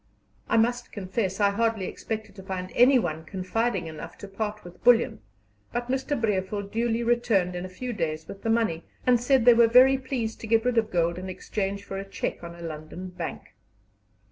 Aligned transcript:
I 0.49 0.57
must 0.57 0.91
confess 0.91 1.39
I 1.39 1.51
hardly 1.51 1.85
expected 1.85 2.33
to 2.35 2.41
find 2.41 2.71
anyone 2.73 3.23
confiding 3.23 3.85
enough 3.85 4.17
to 4.17 4.27
part 4.27 4.63
with 4.63 4.83
bullion, 4.83 5.19
but 5.71 5.89
Mr. 5.89 6.19
Brevel 6.19 6.63
duly 6.63 7.03
returned 7.03 7.55
in 7.55 7.65
a 7.65 7.69
few 7.69 7.93
days 7.93 8.27
with 8.27 8.41
the 8.41 8.49
money, 8.49 8.83
and 9.05 9.21
said 9.21 9.45
they 9.45 9.53
were 9.53 9.67
very 9.67 9.99
pleased 9.99 10.41
to 10.41 10.47
get 10.47 10.65
rid 10.65 10.79
of 10.79 10.89
gold 10.89 11.19
in 11.19 11.29
exchange 11.29 11.83
for 11.83 11.99
a 11.99 12.03
cheque 12.03 12.43
on 12.43 12.55
a 12.55 12.63
London 12.63 13.09
bank. 13.09 13.53